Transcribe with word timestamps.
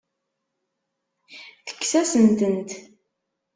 Tekkes-asent-tent. 1.67 2.69